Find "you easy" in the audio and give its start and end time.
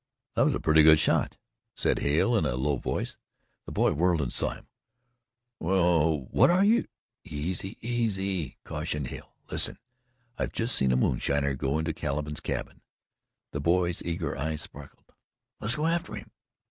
6.65-7.77